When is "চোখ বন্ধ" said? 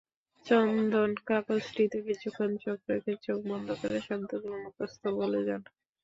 3.25-3.67